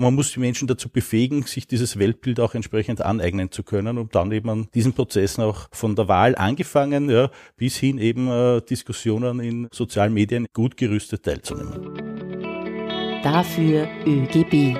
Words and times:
Man 0.00 0.14
muss 0.14 0.30
die 0.30 0.38
Menschen 0.38 0.68
dazu 0.68 0.88
befähigen, 0.88 1.42
sich 1.42 1.66
dieses 1.66 1.98
Weltbild 1.98 2.38
auch 2.38 2.54
entsprechend 2.54 3.00
aneignen 3.00 3.50
zu 3.50 3.64
können, 3.64 3.98
um 3.98 4.08
dann 4.08 4.30
eben 4.30 4.48
an 4.48 4.68
diesen 4.72 4.92
Prozessen 4.92 5.42
auch 5.42 5.66
von 5.72 5.96
der 5.96 6.06
Wahl 6.06 6.36
angefangen, 6.36 7.10
ja, 7.10 7.30
bis 7.56 7.78
hin 7.78 7.98
eben 7.98 8.28
äh, 8.28 8.60
Diskussionen 8.60 9.40
in 9.40 9.66
sozialen 9.72 10.14
Medien 10.14 10.46
gut 10.54 10.76
gerüstet 10.76 11.24
teilzunehmen. 11.24 13.20
Dafür 13.24 13.88
ÖGB. 14.06 14.78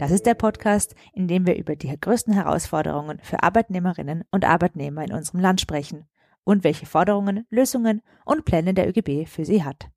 Das 0.00 0.10
ist 0.10 0.26
der 0.26 0.34
Podcast, 0.34 0.96
in 1.12 1.28
dem 1.28 1.46
wir 1.46 1.56
über 1.56 1.76
die 1.76 1.94
größten 1.96 2.34
Herausforderungen 2.34 3.20
für 3.22 3.40
Arbeitnehmerinnen 3.44 4.24
und 4.32 4.44
Arbeitnehmer 4.44 5.04
in 5.04 5.12
unserem 5.12 5.38
Land 5.38 5.60
sprechen 5.60 6.08
und 6.42 6.64
welche 6.64 6.86
Forderungen, 6.86 7.46
Lösungen 7.50 8.02
und 8.24 8.44
Pläne 8.44 8.74
der 8.74 8.88
ÖGB 8.88 9.28
für 9.28 9.44
sie 9.44 9.62
hat. 9.62 9.90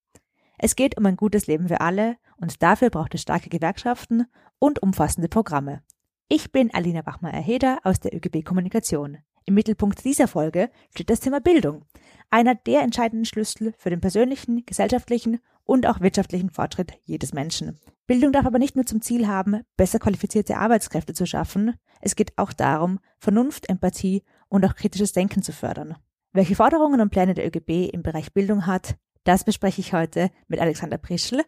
Es 0.63 0.75
geht 0.75 0.95
um 0.95 1.07
ein 1.07 1.15
gutes 1.15 1.47
Leben 1.47 1.67
für 1.67 1.81
alle 1.81 2.17
und 2.41 2.61
dafür 2.61 2.89
braucht 2.89 3.15
es 3.15 3.21
starke 3.21 3.49
Gewerkschaften 3.49 4.25
und 4.59 4.81
umfassende 4.81 5.29
Programme. 5.29 5.81
Ich 6.27 6.51
bin 6.51 6.73
Alina 6.73 7.01
Bachmeier-Heder 7.01 7.79
aus 7.83 7.99
der 7.99 8.13
ÖGB 8.15 8.43
Kommunikation. 8.43 9.19
Im 9.45 9.53
Mittelpunkt 9.53 10.03
dieser 10.03 10.27
Folge 10.27 10.69
steht 10.93 11.09
das 11.09 11.19
Thema 11.19 11.39
Bildung, 11.39 11.85
einer 12.29 12.55
der 12.55 12.81
entscheidenden 12.81 13.25
Schlüssel 13.25 13.73
für 13.77 13.89
den 13.89 14.01
persönlichen, 14.01 14.65
gesellschaftlichen 14.65 15.39
und 15.63 15.87
auch 15.87 15.99
wirtschaftlichen 15.99 16.49
Fortschritt 16.49 16.93
jedes 17.03 17.33
Menschen. 17.33 17.79
Bildung 18.07 18.31
darf 18.31 18.45
aber 18.45 18.59
nicht 18.59 18.75
nur 18.75 18.85
zum 18.85 19.01
Ziel 19.01 19.27
haben, 19.27 19.61
besser 19.77 19.99
qualifizierte 19.99 20.57
Arbeitskräfte 20.57 21.13
zu 21.13 21.25
schaffen, 21.25 21.75
es 22.01 22.15
geht 22.15 22.37
auch 22.37 22.53
darum, 22.53 22.99
Vernunft, 23.19 23.69
Empathie 23.69 24.23
und 24.49 24.65
auch 24.65 24.75
kritisches 24.75 25.13
Denken 25.13 25.43
zu 25.43 25.53
fördern. 25.53 25.95
Welche 26.33 26.55
Forderungen 26.55 27.01
und 27.01 27.09
Pläne 27.09 27.33
der 27.33 27.45
ÖGB 27.45 27.93
im 27.93 28.03
Bereich 28.03 28.33
Bildung 28.33 28.65
hat, 28.65 28.95
das 29.23 29.43
bespreche 29.43 29.81
ich 29.81 29.93
heute 29.93 30.29
mit 30.47 30.59
Alexander 30.59 30.97
Prischl, 30.97 31.43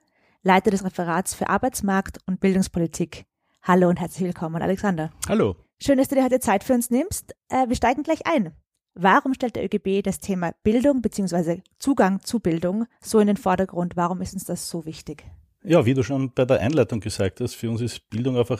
Leiter 0.45 0.71
des 0.71 0.83
Referats 0.83 1.33
für 1.33 1.47
Arbeitsmarkt 1.47 2.17
und 2.25 2.41
Bildungspolitik. 2.41 3.23
Hallo 3.61 3.87
und 3.87 4.01
herzlich 4.01 4.25
willkommen, 4.25 4.61
Alexander. 4.61 5.09
Hallo. 5.29 5.55
Schön, 5.81 5.97
dass 5.97 6.09
du 6.09 6.15
dir 6.15 6.23
heute 6.25 6.41
Zeit 6.41 6.65
für 6.65 6.73
uns 6.73 6.89
nimmst. 6.89 7.33
Äh, 7.47 7.69
wir 7.69 7.77
steigen 7.77 8.03
gleich 8.03 8.27
ein. 8.27 8.53
Warum 8.93 9.33
stellt 9.33 9.55
der 9.55 9.63
ÖGB 9.63 10.03
das 10.03 10.19
Thema 10.19 10.51
Bildung 10.63 11.01
bzw. 11.01 11.61
Zugang 11.79 12.19
zu 12.19 12.41
Bildung 12.41 12.87
so 12.99 13.19
in 13.19 13.27
den 13.27 13.37
Vordergrund? 13.37 13.95
Warum 13.95 14.21
ist 14.21 14.33
uns 14.33 14.43
das 14.43 14.67
so 14.67 14.85
wichtig? 14.85 15.23
Ja, 15.63 15.85
wie 15.85 15.93
du 15.93 16.03
schon 16.03 16.33
bei 16.33 16.43
der 16.43 16.59
Einleitung 16.59 16.99
gesagt 16.99 17.39
hast, 17.39 17.53
für 17.53 17.69
uns 17.69 17.79
ist 17.79 18.09
Bildung 18.09 18.37
einfach 18.37 18.59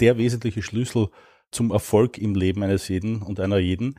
der 0.00 0.18
wesentliche 0.18 0.60
Schlüssel 0.60 1.08
zum 1.52 1.70
Erfolg 1.70 2.18
im 2.18 2.34
Leben 2.34 2.64
eines 2.64 2.88
jeden 2.88 3.22
und 3.22 3.38
einer 3.38 3.58
jeden. 3.58 3.94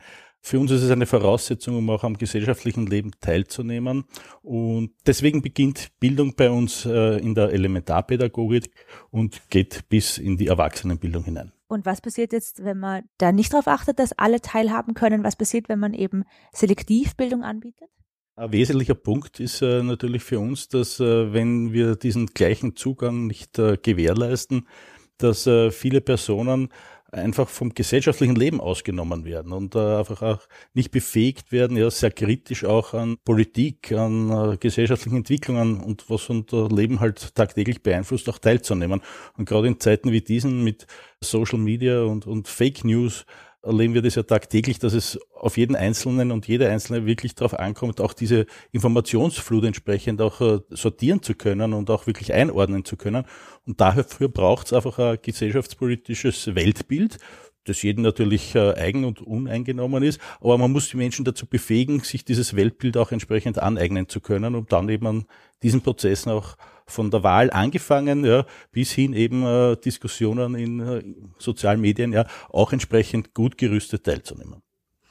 Für 0.46 0.60
uns 0.60 0.70
ist 0.70 0.82
es 0.82 0.90
eine 0.90 1.06
Voraussetzung, 1.06 1.78
um 1.78 1.88
auch 1.88 2.04
am 2.04 2.18
gesellschaftlichen 2.18 2.86
Leben 2.86 3.12
teilzunehmen. 3.18 4.04
Und 4.42 4.90
deswegen 5.06 5.40
beginnt 5.40 5.88
Bildung 6.00 6.34
bei 6.36 6.50
uns 6.50 6.84
äh, 6.84 7.16
in 7.16 7.34
der 7.34 7.50
Elementarpädagogik 7.50 8.70
und 9.10 9.48
geht 9.48 9.88
bis 9.88 10.18
in 10.18 10.36
die 10.36 10.48
Erwachsenenbildung 10.48 11.24
hinein. 11.24 11.52
Und 11.66 11.86
was 11.86 12.02
passiert 12.02 12.34
jetzt, 12.34 12.62
wenn 12.62 12.78
man 12.78 13.04
da 13.16 13.32
nicht 13.32 13.54
darauf 13.54 13.68
achtet, 13.68 13.98
dass 13.98 14.12
alle 14.18 14.42
teilhaben 14.42 14.92
können? 14.92 15.24
Was 15.24 15.34
passiert, 15.34 15.70
wenn 15.70 15.78
man 15.78 15.94
eben 15.94 16.24
Selektivbildung 16.52 17.42
anbietet? 17.42 17.88
Ein 18.36 18.52
wesentlicher 18.52 18.96
Punkt 18.96 19.40
ist 19.40 19.62
äh, 19.62 19.82
natürlich 19.82 20.24
für 20.24 20.40
uns, 20.40 20.68
dass 20.68 21.00
äh, 21.00 21.32
wenn 21.32 21.72
wir 21.72 21.96
diesen 21.96 22.26
gleichen 22.26 22.76
Zugang 22.76 23.28
nicht 23.28 23.54
gewährleisten, 23.54 24.68
dass 25.16 25.48
viele 25.70 26.00
Personen 26.00 26.70
einfach 27.14 27.48
vom 27.48 27.74
gesellschaftlichen 27.74 28.34
Leben 28.34 28.60
ausgenommen 28.60 29.24
werden 29.24 29.52
und 29.52 29.74
äh, 29.74 29.96
einfach 29.98 30.22
auch 30.22 30.40
nicht 30.74 30.90
befähigt 30.90 31.52
werden, 31.52 31.76
ja, 31.76 31.90
sehr 31.90 32.10
kritisch 32.10 32.64
auch 32.64 32.94
an 32.94 33.16
Politik, 33.24 33.92
an 33.92 34.30
äh, 34.30 34.56
gesellschaftlichen 34.56 35.18
Entwicklungen 35.18 35.80
und 35.80 36.08
was 36.10 36.28
unser 36.28 36.68
Leben 36.68 37.00
halt 37.00 37.34
tagtäglich 37.34 37.82
beeinflusst, 37.82 38.28
auch 38.28 38.38
teilzunehmen. 38.38 39.00
Und 39.36 39.48
gerade 39.48 39.68
in 39.68 39.80
Zeiten 39.80 40.12
wie 40.12 40.20
diesen 40.20 40.64
mit 40.64 40.86
Social 41.20 41.58
Media 41.58 42.02
und, 42.02 42.26
und 42.26 42.48
Fake 42.48 42.84
News 42.84 43.24
erleben 43.64 43.94
wir 43.94 44.02
das 44.02 44.14
ja 44.14 44.22
tagtäglich, 44.22 44.78
dass 44.78 44.92
es 44.92 45.18
auf 45.32 45.56
jeden 45.56 45.74
Einzelnen 45.76 46.30
und 46.30 46.46
jede 46.46 46.68
Einzelne 46.68 47.06
wirklich 47.06 47.34
darauf 47.34 47.58
ankommt, 47.58 48.00
auch 48.00 48.12
diese 48.12 48.46
Informationsflut 48.72 49.64
entsprechend 49.64 50.20
auch 50.20 50.40
äh, 50.40 50.60
sortieren 50.70 51.22
zu 51.22 51.34
können 51.34 51.72
und 51.72 51.90
auch 51.90 52.06
wirklich 52.06 52.32
einordnen 52.32 52.84
zu 52.84 52.96
können. 52.96 53.24
Und 53.66 53.80
dafür 53.80 54.28
braucht 54.28 54.66
es 54.66 54.72
einfach 54.72 54.98
ein 54.98 55.18
gesellschaftspolitisches 55.20 56.54
Weltbild, 56.54 57.18
das 57.64 57.82
jedem 57.82 58.02
natürlich 58.02 58.54
äh, 58.54 58.74
eigen 58.74 59.04
und 59.04 59.22
uneingenommen 59.22 60.02
ist, 60.02 60.20
aber 60.40 60.58
man 60.58 60.70
muss 60.70 60.90
die 60.90 60.98
Menschen 60.98 61.24
dazu 61.24 61.46
befähigen, 61.46 62.00
sich 62.00 62.24
dieses 62.24 62.54
Weltbild 62.54 62.96
auch 62.96 63.10
entsprechend 63.12 63.58
aneignen 63.58 64.08
zu 64.08 64.20
können, 64.20 64.54
um 64.54 64.66
dann 64.68 64.88
eben 64.88 65.06
an 65.06 65.24
diesen 65.62 65.80
Prozessen 65.80 66.30
auch 66.30 66.56
von 66.86 67.10
der 67.10 67.22
Wahl 67.22 67.50
angefangen, 67.50 68.24
ja, 68.24 68.44
bis 68.72 68.92
hin 68.92 69.12
eben 69.12 69.44
äh, 69.44 69.76
Diskussionen 69.76 70.54
in 70.54 70.80
äh, 70.80 71.02
sozialen 71.38 71.80
Medien, 71.80 72.12
ja, 72.12 72.26
auch 72.50 72.72
entsprechend 72.72 73.34
gut 73.34 73.58
gerüstet 73.58 74.04
teilzunehmen. 74.04 74.62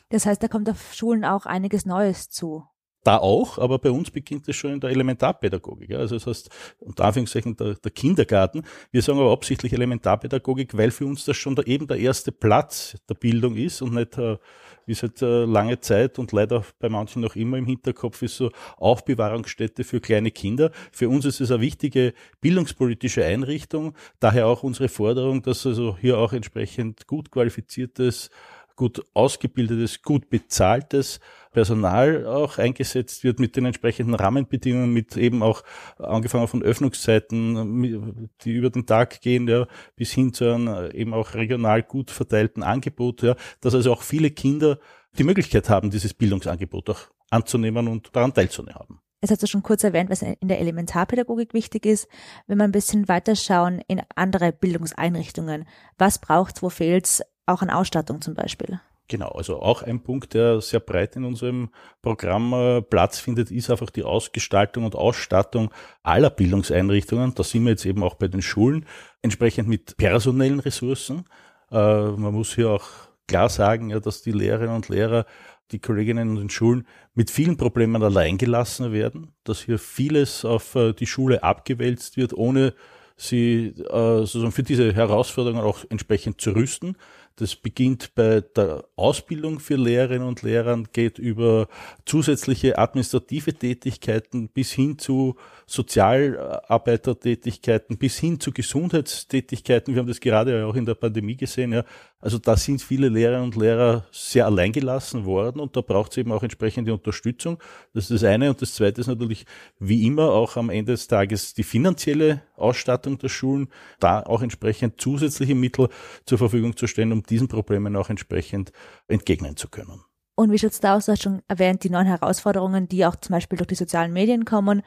Das 0.09 0.25
heißt, 0.25 0.43
da 0.43 0.47
kommt 0.47 0.69
auf 0.69 0.93
Schulen 0.93 1.25
auch 1.25 1.45
einiges 1.45 1.85
Neues 1.85 2.29
zu. 2.29 2.65
Da 3.03 3.17
auch, 3.17 3.57
aber 3.57 3.79
bei 3.79 3.91
uns 3.91 4.11
beginnt 4.11 4.47
es 4.47 4.55
schon 4.55 4.73
in 4.73 4.79
der 4.79 4.89
Elementarpädagogik. 4.89 5.89
Ja. 5.89 5.97
Also 5.97 6.15
das 6.15 6.25
heißt, 6.25 6.49
unter 6.79 7.03
Anführungszeichen 7.03 7.57
der, 7.57 7.75
der 7.75 7.91
Kindergarten. 7.91 8.63
Wir 8.91 9.01
sagen 9.01 9.19
aber 9.19 9.31
absichtlich 9.31 9.73
Elementarpädagogik, 9.73 10.77
weil 10.77 10.89
für 10.91 11.05
uns 11.05 11.25
das 11.25 11.35
schon 11.35 11.55
der, 11.55 11.67
eben 11.67 11.85
der 11.87 11.97
erste 11.97 12.31
Platz 12.31 12.95
der 13.09 13.15
Bildung 13.15 13.57
ist 13.57 13.81
und 13.81 13.93
nicht 13.93 14.17
äh, 14.17 14.37
wie 14.85 14.93
seit 14.93 15.21
äh, 15.21 15.43
lange 15.43 15.79
Zeit 15.81 16.17
und 16.17 16.31
leider 16.31 16.63
bei 16.79 16.87
manchen 16.87 17.21
noch 17.21 17.35
immer 17.35 17.57
im 17.57 17.65
Hinterkopf 17.65 18.21
ist 18.21 18.37
so 18.37 18.51
Aufbewahrungsstätte 18.77 19.83
für 19.83 19.99
kleine 19.99 20.31
Kinder. 20.31 20.71
Für 20.91 21.09
uns 21.09 21.25
ist 21.25 21.41
es 21.41 21.51
eine 21.51 21.61
wichtige 21.61 22.13
bildungspolitische 22.39 23.25
Einrichtung. 23.25 23.95
Daher 24.19 24.47
auch 24.47 24.63
unsere 24.63 24.87
Forderung, 24.89 25.41
dass 25.41 25.65
also 25.65 25.97
hier 25.99 26.17
auch 26.17 26.31
entsprechend 26.31 27.07
gut 27.07 27.31
qualifiziertes 27.31 28.29
gut 28.75 29.05
ausgebildetes, 29.13 30.01
gut 30.01 30.29
bezahltes 30.29 31.19
Personal 31.53 32.25
auch 32.25 32.57
eingesetzt 32.57 33.23
wird 33.23 33.39
mit 33.39 33.55
den 33.55 33.65
entsprechenden 33.65 34.15
Rahmenbedingungen, 34.15 34.91
mit 34.91 35.15
eben 35.15 35.41
auch 35.41 35.63
angefangen 35.97 36.47
von 36.47 36.63
Öffnungszeiten, 36.63 38.29
die 38.43 38.51
über 38.51 38.69
den 38.69 38.85
Tag 38.85 39.21
gehen, 39.21 39.47
ja, 39.47 39.67
bis 39.95 40.11
hin 40.11 40.33
zu 40.33 40.45
einem 40.45 40.91
eben 40.91 41.13
auch 41.13 41.33
regional 41.35 41.83
gut 41.83 42.11
verteilten 42.11 42.63
Angebot, 42.63 43.21
ja, 43.21 43.35
dass 43.61 43.75
also 43.75 43.93
auch 43.93 44.01
viele 44.01 44.31
Kinder 44.31 44.79
die 45.17 45.23
Möglichkeit 45.23 45.69
haben, 45.69 45.91
dieses 45.91 46.13
Bildungsangebot 46.13 46.89
auch 46.89 46.99
anzunehmen 47.29 47.87
und 47.87 48.15
daran 48.15 48.33
teilzunehmen. 48.33 48.99
Es 49.21 49.31
hast 49.31 49.41
du 49.41 49.47
schon 49.47 49.63
kurz 49.63 49.85
erwähnt, 49.85 50.09
was 50.09 50.21
in 50.21 50.49
der 50.49 50.59
Elementarpädagogik 50.59 51.53
wichtig 51.53 51.85
ist. 51.85 52.09
Wenn 52.45 52.57
wir 52.57 52.65
ein 52.65 52.73
bisschen 52.73 53.07
weiter 53.07 53.37
schauen 53.37 53.81
in 53.87 54.01
andere 54.15 54.51
Bildungseinrichtungen, 54.51 55.65
was 55.97 56.19
braucht's, 56.19 56.61
wo 56.61 56.69
fehlt's, 56.69 57.21
auch 57.45 57.61
an 57.61 57.69
Ausstattung 57.69 58.19
zum 58.19 58.33
Beispiel? 58.33 58.81
Genau, 59.13 59.27
also 59.27 59.61
auch 59.61 59.83
ein 59.83 60.01
Punkt, 60.01 60.33
der 60.33 60.59
sehr 60.59 60.79
breit 60.79 61.15
in 61.15 61.23
unserem 61.23 61.69
Programm 62.01 62.51
äh, 62.51 62.81
Platz 62.81 63.19
findet, 63.19 63.51
ist 63.51 63.69
einfach 63.69 63.91
die 63.91 64.01
Ausgestaltung 64.01 64.85
und 64.85 64.95
Ausstattung 64.95 65.69
aller 66.01 66.31
Bildungseinrichtungen. 66.31 67.35
Da 67.35 67.43
sind 67.43 67.63
wir 67.63 67.69
jetzt 67.69 67.85
eben 67.85 68.01
auch 68.01 68.15
bei 68.15 68.27
den 68.27 68.41
Schulen, 68.41 68.87
entsprechend 69.21 69.69
mit 69.69 69.97
personellen 69.97 70.59
Ressourcen. 70.59 71.25
Äh, 71.71 71.75
man 71.75 72.33
muss 72.33 72.55
hier 72.55 72.71
auch 72.71 72.87
klar 73.27 73.49
sagen, 73.49 73.89
dass 74.01 74.23
die 74.23 74.31
Lehrerinnen 74.31 74.75
und 74.75 74.89
Lehrer, 74.89 75.27
die 75.69 75.77
Kolleginnen 75.77 76.29
in 76.29 76.35
den 76.35 76.49
Schulen 76.49 76.87
mit 77.13 77.29
vielen 77.29 77.55
Problemen 77.55 78.01
allein 78.01 78.39
gelassen 78.39 78.93
werden, 78.93 79.35
dass 79.43 79.61
hier 79.61 79.77
vieles 79.77 80.43
auf 80.43 80.73
äh, 80.73 80.93
die 80.93 81.05
Schule 81.05 81.43
abgewälzt 81.43 82.17
wird, 82.17 82.33
ohne 82.33 82.73
sie 83.15 83.75
sozusagen 83.77 84.51
für 84.51 84.63
diese 84.63 84.91
Herausforderungen 84.91 85.61
auch 85.61 85.85
entsprechend 85.87 86.41
zu 86.41 86.49
rüsten. 86.49 86.97
Das 87.35 87.55
beginnt 87.55 88.13
bei 88.13 88.41
der 88.41 88.85
Ausbildung 88.95 89.59
für 89.59 89.75
Lehrerinnen 89.75 90.27
und 90.27 90.43
Lehrern, 90.43 90.89
geht 90.93 91.17
über 91.17 91.67
zusätzliche 92.05 92.77
administrative 92.77 93.55
Tätigkeiten 93.55 94.49
bis 94.49 94.71
hin 94.71 94.99
zu 94.99 95.35
Sozialarbeitertätigkeiten, 95.65 97.97
bis 97.97 98.19
hin 98.19 98.39
zu 98.39 98.51
Gesundheitstätigkeiten. 98.51 99.95
Wir 99.95 100.01
haben 100.01 100.07
das 100.07 100.19
gerade 100.19 100.67
auch 100.67 100.75
in 100.75 100.85
der 100.85 100.93
Pandemie 100.93 101.35
gesehen. 101.35 101.73
Ja. 101.73 101.83
Also 102.19 102.37
da 102.37 102.55
sind 102.55 102.79
viele 102.81 103.09
Lehrerinnen 103.09 103.45
und 103.45 103.55
Lehrer 103.55 104.05
sehr 104.11 104.45
alleingelassen 104.45 105.25
worden 105.25 105.59
und 105.59 105.75
da 105.75 105.81
braucht 105.81 106.11
es 106.11 106.17
eben 106.17 106.31
auch 106.31 106.43
entsprechende 106.43 106.93
Unterstützung. 106.93 107.57
Das 107.93 108.11
ist 108.11 108.21
das 108.21 108.29
eine. 108.29 108.51
Und 108.51 108.61
das 108.61 108.75
zweite 108.75 109.01
ist 109.01 109.07
natürlich 109.07 109.47
wie 109.79 110.05
immer 110.05 110.31
auch 110.31 110.55
am 110.55 110.69
Ende 110.69 110.91
des 110.93 111.07
Tages 111.07 111.55
die 111.55 111.63
finanzielle 111.63 112.43
Ausstattung 112.55 113.17
der 113.17 113.29
Schulen, 113.29 113.67
da 113.99 114.21
auch 114.21 114.41
entsprechend 114.41 115.01
zusätzliche 115.01 115.55
Mittel 115.55 115.89
zur 116.25 116.37
Verfügung 116.37 116.77
zu 116.77 116.87
stellen, 116.87 117.11
um 117.11 117.22
diesen 117.29 117.47
Problemen 117.47 117.95
auch 117.95 118.09
entsprechend 118.09 118.71
entgegnen 119.07 119.57
zu 119.57 119.69
können. 119.69 120.01
Und 120.35 120.51
wie 120.51 120.57
schaut 120.57 120.83
da 120.83 120.95
aus? 120.95 121.05
Du 121.05 121.11
hast 121.11 121.23
schon 121.23 121.41
erwähnt, 121.47 121.83
die 121.83 121.89
neuen 121.89 122.07
Herausforderungen, 122.07 122.87
die 122.87 123.05
auch 123.05 123.15
zum 123.15 123.33
Beispiel 123.33 123.57
durch 123.57 123.67
die 123.67 123.75
sozialen 123.75 124.13
Medien 124.13 124.45
kommen. 124.45 124.81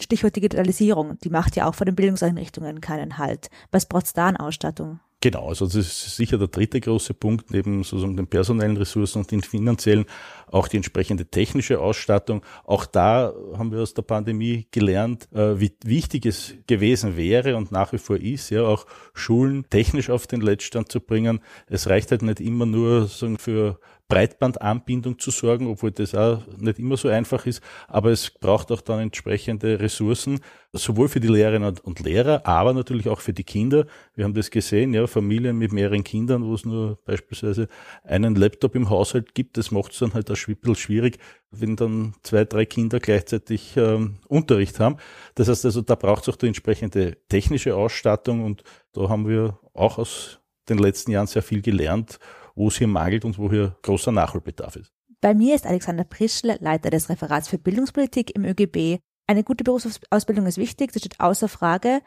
Stichwort 0.00 0.36
Digitalisierung, 0.36 1.18
die 1.22 1.30
macht 1.30 1.56
ja 1.56 1.68
auch 1.68 1.74
vor 1.74 1.84
den 1.84 1.94
Bildungseinrichtungen 1.94 2.80
keinen 2.80 3.18
Halt. 3.18 3.48
Was 3.70 3.86
braucht 3.86 4.06
es 4.06 4.12
da 4.12 4.28
an 4.28 4.36
Ausstattung? 4.36 5.00
Genau, 5.24 5.48
also 5.48 5.64
das 5.64 5.76
ist 5.76 6.16
sicher 6.16 6.36
der 6.36 6.48
dritte 6.48 6.82
große 6.82 7.14
Punkt, 7.14 7.50
neben 7.50 7.82
sozusagen 7.82 8.14
den 8.14 8.26
personellen 8.26 8.76
Ressourcen 8.76 9.20
und 9.20 9.30
den 9.30 9.40
finanziellen, 9.40 10.04
auch 10.52 10.68
die 10.68 10.76
entsprechende 10.76 11.24
technische 11.24 11.80
Ausstattung. 11.80 12.42
Auch 12.64 12.84
da 12.84 13.32
haben 13.56 13.72
wir 13.72 13.80
aus 13.80 13.94
der 13.94 14.02
Pandemie 14.02 14.66
gelernt, 14.70 15.26
äh, 15.32 15.58
wie 15.58 15.72
wichtig 15.82 16.26
es 16.26 16.52
gewesen 16.66 17.16
wäre 17.16 17.56
und 17.56 17.72
nach 17.72 17.94
wie 17.94 17.98
vor 17.98 18.18
ist, 18.18 18.50
ja, 18.50 18.64
auch 18.64 18.84
Schulen 19.14 19.64
technisch 19.70 20.10
auf 20.10 20.26
den 20.26 20.42
Letztstand 20.42 20.92
zu 20.92 21.00
bringen. 21.00 21.40
Es 21.68 21.88
reicht 21.88 22.10
halt 22.10 22.20
nicht 22.20 22.40
immer 22.40 22.66
nur 22.66 23.06
sozusagen 23.06 23.38
für 23.38 23.80
Breitbandanbindung 24.08 25.18
zu 25.18 25.30
sorgen, 25.30 25.66
obwohl 25.66 25.90
das 25.90 26.14
auch 26.14 26.42
nicht 26.58 26.78
immer 26.78 26.96
so 26.96 27.08
einfach 27.08 27.46
ist. 27.46 27.62
Aber 27.88 28.10
es 28.10 28.30
braucht 28.30 28.70
auch 28.70 28.82
dann 28.82 29.00
entsprechende 29.00 29.80
Ressourcen, 29.80 30.40
sowohl 30.72 31.08
für 31.08 31.20
die 31.20 31.28
Lehrerinnen 31.28 31.78
und 31.82 32.00
Lehrer, 32.00 32.46
aber 32.46 32.74
natürlich 32.74 33.08
auch 33.08 33.20
für 33.20 33.32
die 33.32 33.44
Kinder. 33.44 33.86
Wir 34.14 34.24
haben 34.24 34.34
das 34.34 34.50
gesehen, 34.50 34.92
ja, 34.92 35.06
Familien 35.06 35.56
mit 35.56 35.72
mehreren 35.72 36.04
Kindern, 36.04 36.44
wo 36.44 36.54
es 36.54 36.66
nur 36.66 36.98
beispielsweise 37.06 37.68
einen 38.02 38.34
Laptop 38.34 38.74
im 38.74 38.90
Haushalt 38.90 39.34
gibt, 39.34 39.56
das 39.56 39.70
macht 39.70 39.92
es 39.92 39.98
dann 40.00 40.12
halt 40.12 40.30
ein 40.30 40.34
bisschen 40.34 40.74
schwierig, 40.76 41.18
wenn 41.50 41.76
dann 41.76 42.14
zwei, 42.22 42.44
drei 42.44 42.66
Kinder 42.66 43.00
gleichzeitig 43.00 43.76
ähm, 43.76 44.16
Unterricht 44.28 44.80
haben. 44.80 44.96
Das 45.34 45.48
heißt 45.48 45.64
also, 45.64 45.80
da 45.80 45.94
braucht 45.94 46.24
es 46.24 46.34
auch 46.34 46.36
die 46.36 46.48
entsprechende 46.48 47.16
technische 47.28 47.74
Ausstattung 47.74 48.44
und 48.44 48.64
da 48.92 49.08
haben 49.08 49.28
wir 49.28 49.58
auch 49.72 49.98
aus 49.98 50.40
den 50.68 50.78
letzten 50.78 51.10
Jahren 51.10 51.26
sehr 51.26 51.42
viel 51.42 51.62
gelernt 51.62 52.18
wo 52.54 52.68
es 52.68 52.76
hier 52.76 52.88
mangelt 52.88 53.24
und 53.24 53.38
wo 53.38 53.50
hier 53.50 53.76
großer 53.82 54.12
Nachholbedarf 54.12 54.76
ist. 54.76 54.92
Bei 55.20 55.34
mir 55.34 55.54
ist 55.54 55.66
Alexander 55.66 56.04
Prischl, 56.04 56.56
Leiter 56.60 56.90
des 56.90 57.08
Referats 57.08 57.48
für 57.48 57.58
Bildungspolitik 57.58 58.34
im 58.36 58.44
ÖGB. 58.44 58.98
Eine 59.26 59.42
gute 59.42 59.64
Berufsausbildung 59.64 60.46
ist 60.46 60.58
wichtig, 60.58 60.92
das 60.92 61.00
steht 61.00 61.18
außer 61.18 61.48
Frage. 61.48 62.02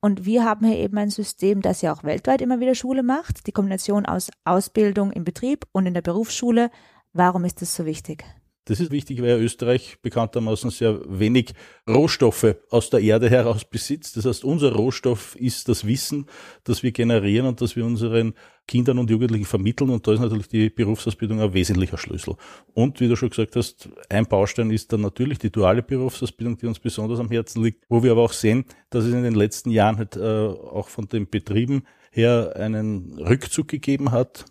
Und 0.00 0.24
wir 0.24 0.44
haben 0.44 0.66
hier 0.66 0.78
eben 0.78 0.98
ein 0.98 1.10
System, 1.10 1.62
das 1.62 1.82
ja 1.82 1.92
auch 1.92 2.02
weltweit 2.02 2.40
immer 2.40 2.60
wieder 2.60 2.74
Schule 2.74 3.02
macht, 3.02 3.46
die 3.46 3.52
Kombination 3.52 4.06
aus 4.06 4.30
Ausbildung 4.44 5.12
im 5.12 5.24
Betrieb 5.24 5.66
und 5.72 5.86
in 5.86 5.94
der 5.94 6.02
Berufsschule. 6.02 6.70
Warum 7.12 7.44
ist 7.44 7.62
das 7.62 7.74
so 7.76 7.84
wichtig? 7.84 8.24
Das 8.64 8.78
ist 8.78 8.92
wichtig, 8.92 9.20
weil 9.20 9.42
Österreich 9.42 9.96
bekanntermaßen 10.02 10.70
sehr 10.70 11.00
wenig 11.06 11.52
Rohstoffe 11.88 12.54
aus 12.70 12.90
der 12.90 13.00
Erde 13.00 13.28
heraus 13.28 13.64
besitzt. 13.64 14.16
Das 14.16 14.24
heißt, 14.24 14.44
unser 14.44 14.72
Rohstoff 14.72 15.34
ist 15.34 15.68
das 15.68 15.84
Wissen, 15.84 16.26
das 16.62 16.84
wir 16.84 16.92
generieren 16.92 17.46
und 17.46 17.60
das 17.60 17.74
wir 17.74 17.84
unseren 17.84 18.34
Kindern 18.68 19.00
und 19.00 19.10
Jugendlichen 19.10 19.46
vermitteln. 19.46 19.90
Und 19.90 20.06
da 20.06 20.12
ist 20.12 20.20
natürlich 20.20 20.46
die 20.46 20.70
Berufsausbildung 20.70 21.40
ein 21.40 21.52
wesentlicher 21.52 21.98
Schlüssel. 21.98 22.36
Und 22.72 23.00
wie 23.00 23.08
du 23.08 23.16
schon 23.16 23.30
gesagt 23.30 23.56
hast, 23.56 23.88
ein 24.08 24.26
Baustein 24.26 24.70
ist 24.70 24.92
dann 24.92 25.00
natürlich 25.00 25.40
die 25.40 25.50
duale 25.50 25.82
Berufsausbildung, 25.82 26.56
die 26.56 26.66
uns 26.66 26.78
besonders 26.78 27.18
am 27.18 27.30
Herzen 27.30 27.64
liegt, 27.64 27.84
wo 27.88 28.04
wir 28.04 28.12
aber 28.12 28.22
auch 28.22 28.32
sehen, 28.32 28.64
dass 28.90 29.04
es 29.04 29.12
in 29.12 29.24
den 29.24 29.34
letzten 29.34 29.70
Jahren 29.70 29.98
halt 29.98 30.14
äh, 30.14 30.20
auch 30.20 30.88
von 30.88 31.08
den 31.08 31.28
Betrieben 31.28 31.82
her 32.12 32.52
einen 32.54 33.18
Rückzug 33.18 33.66
gegeben 33.66 34.12
hat 34.12 34.44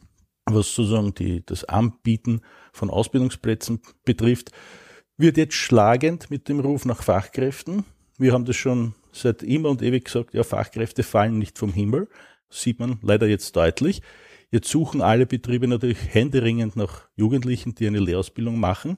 was 0.55 0.73
sozusagen 0.73 1.13
die, 1.13 1.45
das 1.45 1.63
Anbieten 1.63 2.41
von 2.73 2.89
Ausbildungsplätzen 2.89 3.81
betrifft, 4.05 4.51
wird 5.17 5.37
jetzt 5.37 5.53
schlagend 5.53 6.31
mit 6.31 6.49
dem 6.49 6.59
Ruf 6.59 6.85
nach 6.85 7.03
Fachkräften. 7.03 7.85
Wir 8.17 8.33
haben 8.33 8.45
das 8.45 8.55
schon 8.55 8.93
seit 9.11 9.43
immer 9.43 9.69
und 9.69 9.81
ewig 9.81 10.05
gesagt, 10.05 10.33
ja, 10.33 10.43
Fachkräfte 10.43 11.03
fallen 11.03 11.37
nicht 11.37 11.57
vom 11.57 11.73
Himmel. 11.73 12.07
Sieht 12.49 12.79
man 12.79 12.99
leider 13.01 13.27
jetzt 13.27 13.55
deutlich. 13.55 14.01
Jetzt 14.51 14.69
suchen 14.69 15.01
alle 15.01 15.25
Betriebe 15.25 15.67
natürlich 15.67 15.97
händeringend 16.13 16.75
nach 16.75 17.07
Jugendlichen, 17.15 17.73
die 17.75 17.87
eine 17.87 17.99
Lehrausbildung 17.99 18.59
machen. 18.59 18.97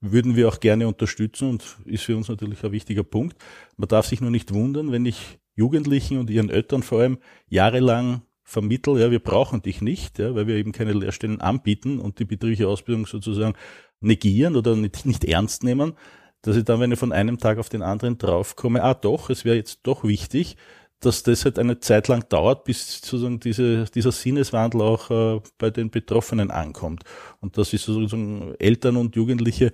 Würden 0.00 0.36
wir 0.36 0.48
auch 0.48 0.60
gerne 0.60 0.88
unterstützen 0.88 1.50
und 1.50 1.76
ist 1.84 2.04
für 2.04 2.16
uns 2.16 2.28
natürlich 2.28 2.62
ein 2.64 2.72
wichtiger 2.72 3.04
Punkt. 3.04 3.36
Man 3.76 3.88
darf 3.88 4.06
sich 4.06 4.20
nur 4.20 4.30
nicht 4.30 4.52
wundern, 4.54 4.92
wenn 4.92 5.04
ich 5.04 5.38
Jugendlichen 5.56 6.18
und 6.18 6.30
ihren 6.30 6.50
Eltern 6.50 6.82
vor 6.82 7.00
allem 7.00 7.18
jahrelang 7.48 8.22
vermittel, 8.44 9.00
ja, 9.00 9.10
wir 9.10 9.20
brauchen 9.20 9.62
dich 9.62 9.80
nicht, 9.80 10.18
ja, 10.18 10.34
weil 10.34 10.46
wir 10.46 10.56
eben 10.56 10.72
keine 10.72 10.92
Lehrstellen 10.92 11.40
anbieten 11.40 11.98
und 11.98 12.18
die 12.18 12.24
betriebliche 12.24 12.68
Ausbildung 12.68 13.06
sozusagen 13.06 13.54
negieren 14.00 14.54
oder 14.54 14.76
nicht, 14.76 15.06
nicht 15.06 15.24
ernst 15.24 15.64
nehmen, 15.64 15.94
dass 16.42 16.56
ich 16.56 16.64
dann, 16.64 16.78
wenn 16.78 16.92
ich 16.92 16.98
von 16.98 17.12
einem 17.12 17.38
Tag 17.38 17.58
auf 17.58 17.70
den 17.70 17.82
anderen 17.82 18.18
draufkomme, 18.18 18.82
ah 18.82 18.94
doch, 18.94 19.30
es 19.30 19.46
wäre 19.46 19.56
jetzt 19.56 19.80
doch 19.84 20.04
wichtig, 20.04 20.56
dass 21.00 21.22
das 21.22 21.44
halt 21.44 21.58
eine 21.58 21.80
Zeit 21.80 22.08
lang 22.08 22.28
dauert, 22.28 22.64
bis 22.64 23.00
sozusagen 23.00 23.40
diese, 23.40 23.84
dieser 23.86 24.12
Sinneswandel 24.12 24.80
auch 24.82 25.10
äh, 25.10 25.40
bei 25.58 25.70
den 25.70 25.90
Betroffenen 25.90 26.50
ankommt. 26.50 27.04
Und 27.40 27.58
dass 27.58 27.70
sie 27.70 27.78
sozusagen 27.78 28.54
Eltern 28.58 28.96
und 28.96 29.16
Jugendliche 29.16 29.72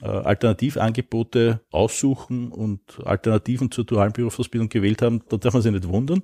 äh, 0.00 0.06
Alternativangebote 0.06 1.60
aussuchen 1.70 2.52
und 2.52 3.00
Alternativen 3.04 3.70
zur 3.70 3.84
dualen 3.84 4.12
Berufsausbildung 4.12 4.68
gewählt 4.68 5.02
haben, 5.02 5.22
da 5.28 5.36
darf 5.36 5.54
man 5.54 5.62
sich 5.62 5.72
nicht 5.72 5.88
wundern. 5.88 6.22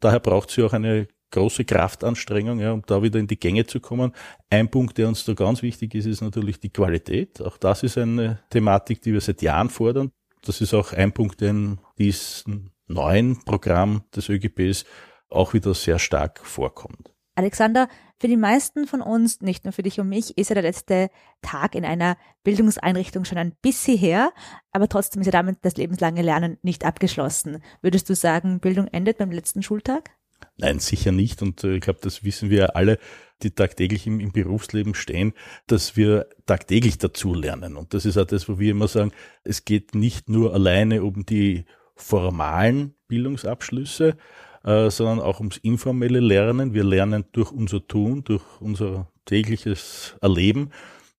Daher 0.00 0.20
braucht 0.20 0.50
sie 0.50 0.62
auch 0.62 0.72
eine 0.72 1.08
große 1.34 1.64
Kraftanstrengung, 1.64 2.60
ja, 2.60 2.72
um 2.72 2.82
da 2.86 3.02
wieder 3.02 3.18
in 3.18 3.26
die 3.26 3.38
Gänge 3.38 3.66
zu 3.66 3.80
kommen. 3.80 4.12
Ein 4.50 4.70
Punkt, 4.70 4.96
der 4.98 5.08
uns 5.08 5.24
da 5.24 5.34
ganz 5.34 5.62
wichtig 5.62 5.94
ist, 5.94 6.06
ist 6.06 6.22
natürlich 6.22 6.60
die 6.60 6.70
Qualität. 6.70 7.42
Auch 7.42 7.58
das 7.58 7.82
ist 7.82 7.98
eine 7.98 8.40
Thematik, 8.50 9.02
die 9.02 9.12
wir 9.12 9.20
seit 9.20 9.42
Jahren 9.42 9.68
fordern. 9.68 10.12
Das 10.42 10.60
ist 10.60 10.74
auch 10.74 10.92
ein 10.92 11.12
Punkt, 11.12 11.40
der 11.40 11.50
in 11.50 11.80
diesem 11.98 12.70
neuen 12.86 13.44
Programm 13.44 14.04
des 14.14 14.28
ÖGBs 14.28 14.84
auch 15.28 15.54
wieder 15.54 15.74
sehr 15.74 15.98
stark 15.98 16.40
vorkommt. 16.44 17.10
Alexander, 17.36 17.88
für 18.20 18.28
die 18.28 18.36
meisten 18.36 18.86
von 18.86 19.02
uns, 19.02 19.40
nicht 19.40 19.64
nur 19.64 19.72
für 19.72 19.82
dich 19.82 19.98
und 19.98 20.08
mich, 20.08 20.38
ist 20.38 20.50
ja 20.50 20.54
der 20.54 20.62
letzte 20.62 21.10
Tag 21.42 21.74
in 21.74 21.84
einer 21.84 22.16
Bildungseinrichtung 22.44 23.24
schon 23.24 23.38
ein 23.38 23.56
bisschen 23.60 23.98
her, 23.98 24.32
aber 24.70 24.88
trotzdem 24.88 25.20
ist 25.20 25.26
ja 25.26 25.32
damit 25.32 25.58
das 25.62 25.76
lebenslange 25.76 26.22
Lernen 26.22 26.58
nicht 26.62 26.84
abgeschlossen. 26.84 27.60
Würdest 27.82 28.08
du 28.08 28.14
sagen, 28.14 28.60
Bildung 28.60 28.86
endet 28.86 29.18
beim 29.18 29.32
letzten 29.32 29.64
Schultag? 29.64 30.10
Nein, 30.56 30.78
sicher 30.78 31.12
nicht. 31.12 31.42
Und 31.42 31.64
äh, 31.64 31.76
ich 31.76 31.80
glaube, 31.80 32.00
das 32.02 32.24
wissen 32.24 32.50
wir 32.50 32.76
alle, 32.76 32.98
die 33.42 33.50
tagtäglich 33.50 34.06
im, 34.06 34.20
im, 34.20 34.32
Berufsleben 34.32 34.94
stehen, 34.94 35.32
dass 35.66 35.96
wir 35.96 36.26
tagtäglich 36.46 36.98
dazu 36.98 37.34
lernen. 37.34 37.76
Und 37.76 37.94
das 37.94 38.06
ist 38.06 38.16
auch 38.16 38.26
das, 38.26 38.48
wo 38.48 38.58
wir 38.58 38.70
immer 38.70 38.88
sagen, 38.88 39.12
es 39.42 39.64
geht 39.64 39.94
nicht 39.94 40.28
nur 40.28 40.54
alleine 40.54 41.02
um 41.02 41.26
die 41.26 41.64
formalen 41.96 42.94
Bildungsabschlüsse, 43.08 44.16
äh, 44.64 44.90
sondern 44.90 45.20
auch 45.20 45.40
ums 45.40 45.58
informelle 45.58 46.20
Lernen. 46.20 46.74
Wir 46.74 46.84
lernen 46.84 47.24
durch 47.32 47.52
unser 47.52 47.86
Tun, 47.86 48.24
durch 48.24 48.44
unser 48.60 49.10
tägliches 49.24 50.16
Erleben. 50.20 50.70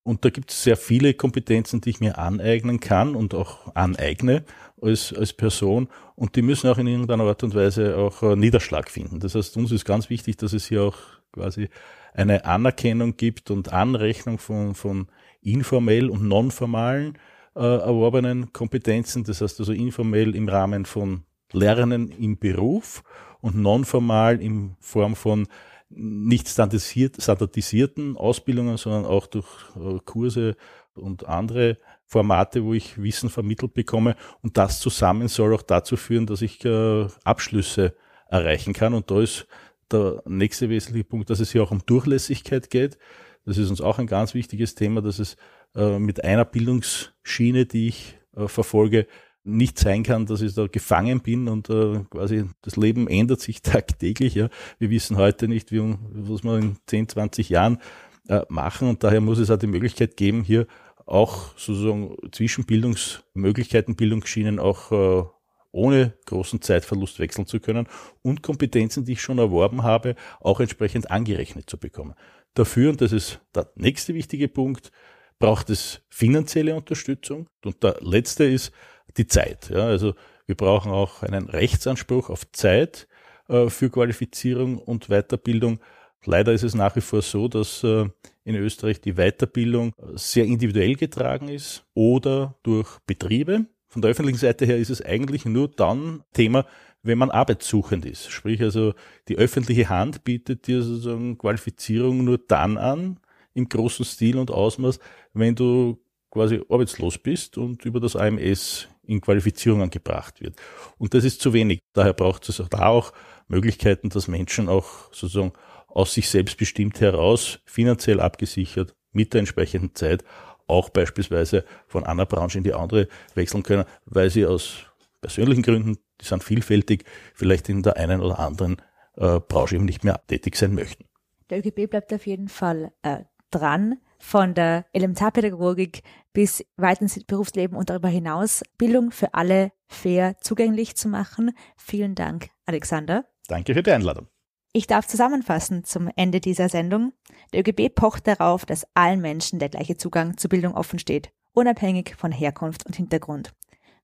Und 0.05 0.23
da 0.23 0.29
gibt 0.29 0.51
es 0.51 0.61
sehr 0.61 0.77
viele 0.77 1.15
Kompetenzen, 1.15 1.81
die 1.81 1.89
ich 1.89 1.99
mir 1.99 2.19
aneignen 2.19 2.79
kann 2.79 3.15
und 3.15 3.33
auch 3.33 3.75
aneigne 3.75 4.43
als, 4.79 5.11
als 5.11 5.33
Person. 5.33 5.87
Und 6.15 6.35
die 6.35 6.43
müssen 6.43 6.69
auch 6.69 6.77
in 6.77 6.85
irgendeiner 6.85 7.23
Art 7.23 7.41
und 7.41 7.55
Weise 7.55 7.97
auch 7.97 8.21
äh, 8.21 8.35
Niederschlag 8.35 8.91
finden. 8.91 9.19
Das 9.19 9.33
heißt, 9.33 9.57
uns 9.57 9.71
ist 9.71 9.83
ganz 9.83 10.11
wichtig, 10.11 10.37
dass 10.37 10.53
es 10.53 10.67
hier 10.67 10.83
auch 10.83 10.97
quasi 11.31 11.69
eine 12.13 12.45
Anerkennung 12.45 13.17
gibt 13.17 13.49
und 13.49 13.73
Anrechnung 13.73 14.37
von, 14.37 14.75
von 14.75 15.07
informell 15.41 16.11
und 16.11 16.27
nonformalen 16.27 17.17
äh, 17.55 17.61
erworbenen 17.61 18.53
Kompetenzen. 18.53 19.23
Das 19.23 19.41
heißt 19.41 19.59
also 19.59 19.73
informell 19.73 20.35
im 20.35 20.47
Rahmen 20.47 20.85
von 20.85 21.23
Lernen 21.51 22.11
im 22.11 22.37
Beruf 22.37 23.01
und 23.41 23.55
nonformal 23.55 24.39
in 24.39 24.75
Form 24.79 25.15
von 25.15 25.47
nicht 25.89 26.47
standardisierten 26.49 28.17
Ausbildungen, 28.17 28.77
sondern 28.77 29.05
auch 29.05 29.27
durch 29.27 29.47
äh, 29.75 29.99
Kurse 30.03 30.55
und 30.95 31.25
andere 31.27 31.77
Formate, 32.05 32.63
wo 32.63 32.73
ich 32.73 33.01
Wissen 33.01 33.29
vermittelt 33.29 33.73
bekomme. 33.73 34.15
Und 34.41 34.57
das 34.57 34.79
zusammen 34.79 35.27
soll 35.27 35.53
auch 35.53 35.61
dazu 35.61 35.97
führen, 35.97 36.25
dass 36.25 36.41
ich 36.41 36.63
äh, 36.65 37.07
Abschlüsse 37.23 37.95
erreichen 38.29 38.73
kann. 38.73 38.93
Und 38.93 39.11
da 39.11 39.21
ist 39.21 39.47
der 39.91 40.21
nächste 40.25 40.69
wesentliche 40.69 41.05
Punkt, 41.05 41.29
dass 41.29 41.39
es 41.39 41.51
hier 41.51 41.63
auch 41.63 41.71
um 41.71 41.85
Durchlässigkeit 41.85 42.69
geht. 42.69 42.97
Das 43.45 43.57
ist 43.57 43.69
uns 43.69 43.81
auch 43.81 43.99
ein 43.99 44.07
ganz 44.07 44.33
wichtiges 44.33 44.75
Thema, 44.75 45.01
dass 45.01 45.19
es 45.19 45.37
äh, 45.75 45.99
mit 45.99 46.23
einer 46.23 46.45
Bildungsschiene, 46.45 47.65
die 47.65 47.89
ich 47.89 48.17
verfolge, 48.47 49.07
nicht 49.45 49.79
sein 49.79 50.03
kann, 50.03 50.25
dass 50.25 50.41
ich 50.41 50.55
da 50.55 50.67
gefangen 50.67 51.21
bin 51.21 51.47
und 51.47 51.69
äh, 51.69 52.03
quasi 52.09 52.45
das 52.61 52.75
Leben 52.75 53.07
ändert 53.07 53.41
sich 53.41 53.61
tagtäglich. 53.61 54.35
Ja. 54.35 54.49
Wir 54.79 54.89
wissen 54.89 55.17
heute 55.17 55.47
nicht, 55.47 55.71
wie, 55.71 55.95
was 56.11 56.43
wir 56.43 56.57
in 56.57 56.77
10, 56.87 57.09
20 57.09 57.49
Jahren 57.49 57.79
äh, 58.27 58.41
machen 58.49 58.89
und 58.89 59.03
daher 59.03 59.21
muss 59.21 59.39
es 59.39 59.51
auch 59.51 59.57
die 59.57 59.67
Möglichkeit 59.67 60.17
geben, 60.17 60.43
hier 60.43 60.67
auch 61.05 61.57
sozusagen 61.57 62.15
zwischen 62.31 62.65
Bildungsmöglichkeiten, 62.65 63.95
Bildungsschienen 63.95 64.59
auch 64.59 64.91
äh, 64.91 65.23
ohne 65.71 66.13
großen 66.25 66.61
Zeitverlust 66.61 67.19
wechseln 67.19 67.45
zu 67.45 67.59
können 67.59 67.87
und 68.23 68.41
Kompetenzen, 68.41 69.05
die 69.05 69.11
ich 69.13 69.21
schon 69.21 69.37
erworben 69.37 69.83
habe, 69.83 70.15
auch 70.39 70.59
entsprechend 70.59 71.11
angerechnet 71.11 71.69
zu 71.69 71.77
bekommen. 71.77 72.15
Dafür, 72.55 72.89
und 72.89 73.01
das 73.01 73.11
ist 73.11 73.41
der 73.53 73.69
nächste 73.75 74.13
wichtige 74.13 74.47
Punkt, 74.47 74.91
braucht 75.37 75.69
es 75.69 76.01
finanzielle 76.09 76.75
Unterstützung. 76.75 77.47
Und 77.63 77.83
der 77.83 77.97
letzte 77.99 78.45
ist, 78.45 78.71
die 79.17 79.27
Zeit. 79.27 79.69
Ja, 79.69 79.85
also 79.87 80.13
wir 80.45 80.55
brauchen 80.55 80.91
auch 80.91 81.23
einen 81.23 81.49
Rechtsanspruch 81.49 82.29
auf 82.29 82.51
Zeit 82.51 83.07
äh, 83.47 83.69
für 83.69 83.89
Qualifizierung 83.89 84.77
und 84.77 85.07
Weiterbildung. 85.07 85.79
Leider 86.25 86.53
ist 86.53 86.63
es 86.63 86.75
nach 86.75 86.95
wie 86.95 87.01
vor 87.01 87.21
so, 87.21 87.47
dass 87.47 87.83
äh, 87.83 88.05
in 88.43 88.55
Österreich 88.55 89.01
die 89.01 89.13
Weiterbildung 89.13 89.93
sehr 90.13 90.45
individuell 90.45 90.95
getragen 90.95 91.49
ist 91.49 91.83
oder 91.93 92.55
durch 92.63 92.99
Betriebe. 93.05 93.65
Von 93.87 94.01
der 94.01 94.11
öffentlichen 94.11 94.39
Seite 94.39 94.65
her 94.65 94.77
ist 94.77 94.89
es 94.89 95.03
eigentlich 95.03 95.45
nur 95.45 95.67
dann 95.69 96.23
Thema, 96.33 96.65
wenn 97.03 97.17
man 97.17 97.31
arbeitssuchend 97.31 98.05
ist. 98.05 98.31
Sprich 98.31 98.61
also, 98.61 98.93
die 99.27 99.37
öffentliche 99.37 99.89
Hand 99.89 100.23
bietet 100.23 100.67
dir 100.67 100.81
sozusagen 100.81 101.37
Qualifizierung 101.37 102.23
nur 102.23 102.39
dann 102.39 102.77
an, 102.77 103.19
im 103.53 103.69
großen 103.69 104.03
Stil 104.03 104.37
und 104.37 104.51
Ausmaß, 104.51 104.99
wenn 105.33 105.55
du 105.55 105.99
quasi 106.31 106.61
arbeitslos 106.67 107.17
bist 107.17 107.57
und 107.57 107.85
über 107.85 107.99
das 107.99 108.15
AMS 108.15 108.89
in 109.07 109.21
Qualifizierungen 109.21 109.89
gebracht 109.89 110.41
wird. 110.41 110.55
Und 110.97 111.13
das 111.13 111.23
ist 111.23 111.41
zu 111.41 111.53
wenig. 111.53 111.81
Daher 111.93 112.13
braucht 112.13 112.47
es 112.49 112.59
auch 112.59 112.69
da 112.69 112.87
auch 112.87 113.13
Möglichkeiten, 113.47 114.09
dass 114.09 114.27
Menschen 114.27 114.69
auch 114.69 115.13
sozusagen 115.13 115.53
aus 115.87 116.13
sich 116.13 116.29
selbst 116.29 116.57
bestimmt 116.57 116.99
heraus, 116.99 117.59
finanziell 117.65 118.19
abgesichert, 118.19 118.95
mit 119.11 119.33
der 119.33 119.39
entsprechenden 119.39 119.95
Zeit, 119.95 120.23
auch 120.67 120.89
beispielsweise 120.89 121.63
von 121.87 122.03
einer 122.03 122.25
Branche 122.25 122.57
in 122.57 122.63
die 122.63 122.73
andere 122.73 123.07
wechseln 123.33 123.63
können, 123.63 123.85
weil 124.05 124.29
sie 124.29 124.45
aus 124.45 124.85
persönlichen 125.21 125.61
Gründen, 125.61 125.97
die 126.19 126.25
sind 126.25 126.43
vielfältig, 126.43 127.05
vielleicht 127.33 127.69
in 127.69 127.81
der 127.81 127.97
einen 127.97 128.21
oder 128.21 128.39
anderen 128.39 128.77
äh, 129.15 129.39
Branche 129.39 129.75
eben 129.75 129.85
nicht 129.85 130.03
mehr 130.03 130.21
tätig 130.27 130.55
sein 130.55 130.73
möchten. 130.73 131.05
Der 131.49 131.59
ÖGB 131.59 131.89
bleibt 131.89 132.13
auf 132.13 132.25
jeden 132.25 132.49
Fall 132.49 132.91
äh, 133.03 133.19
dran, 133.51 133.99
von 134.19 134.53
der 134.53 134.85
Elementarpädagogik 134.93 136.03
bis 136.33 136.65
weit 136.77 137.01
ins 137.01 137.23
Berufsleben 137.23 137.77
und 137.77 137.89
darüber 137.89 138.09
hinaus 138.09 138.63
Bildung 138.77 139.11
für 139.11 139.33
alle 139.33 139.71
fair 139.87 140.35
zugänglich 140.41 140.95
zu 140.95 141.07
machen. 141.07 141.51
Vielen 141.77 142.15
Dank, 142.15 142.49
Alexander. 142.65 143.25
Danke 143.47 143.73
für 143.73 143.83
die 143.83 143.91
Einladung. 143.91 144.27
Ich 144.73 144.87
darf 144.87 145.07
zusammenfassen 145.07 145.85
zum 145.85 146.09
Ende 146.17 146.41
dieser 146.41 146.67
Sendung. 146.67 147.13
Der 147.53 147.61
ÖGB 147.61 147.95
pocht 147.95 148.27
darauf, 148.27 148.65
dass 148.65 148.85
allen 148.93 149.21
Menschen 149.21 149.57
der 149.59 149.69
gleiche 149.69 149.95
Zugang 149.95 150.37
zu 150.37 150.49
Bildung 150.49 150.75
offen 150.75 150.99
steht, 150.99 151.31
unabhängig 151.53 152.15
von 152.17 152.31
Herkunft 152.33 152.85
und 152.85 152.95
Hintergrund. 152.95 153.53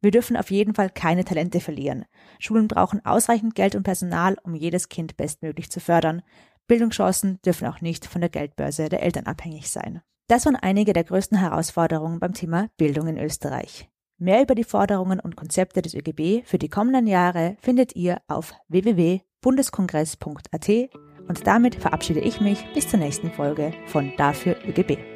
Wir 0.01 0.11
dürfen 0.11 0.35
auf 0.35 0.49
jeden 0.49 0.73
Fall 0.73 0.89
keine 0.89 1.25
Talente 1.25 1.59
verlieren. 1.59 2.05
Schulen 2.39 2.67
brauchen 2.67 3.05
ausreichend 3.05 3.53
Geld 3.53 3.75
und 3.75 3.83
Personal, 3.83 4.37
um 4.43 4.55
jedes 4.55 4.89
Kind 4.89 5.15
bestmöglich 5.15 5.69
zu 5.69 5.79
fördern. 5.79 6.23
Bildungschancen 6.71 7.39
dürfen 7.45 7.67
auch 7.67 7.81
nicht 7.81 8.05
von 8.05 8.21
der 8.21 8.29
Geldbörse 8.29 8.87
der 8.87 9.03
Eltern 9.03 9.25
abhängig 9.25 9.69
sein. 9.69 9.99
Das 10.29 10.45
waren 10.45 10.55
einige 10.55 10.93
der 10.93 11.03
größten 11.03 11.37
Herausforderungen 11.37 12.21
beim 12.21 12.33
Thema 12.33 12.69
Bildung 12.77 13.07
in 13.07 13.17
Österreich. 13.17 13.89
Mehr 14.17 14.41
über 14.41 14.55
die 14.55 14.63
Forderungen 14.63 15.19
und 15.19 15.35
Konzepte 15.35 15.81
des 15.81 15.93
ÖGB 15.93 16.45
für 16.45 16.57
die 16.57 16.69
kommenden 16.69 17.07
Jahre 17.07 17.57
findet 17.59 17.97
ihr 17.97 18.21
auf 18.29 18.53
www.bundeskongress.at 18.69 20.69
und 21.27 21.45
damit 21.45 21.75
verabschiede 21.75 22.21
ich 22.21 22.39
mich 22.39 22.65
bis 22.73 22.87
zur 22.87 22.99
nächsten 22.99 23.33
Folge 23.33 23.73
von 23.87 24.13
Dafür 24.15 24.55
ÖGB. 24.65 25.10